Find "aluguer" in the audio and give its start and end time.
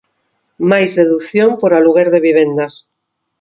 1.73-2.07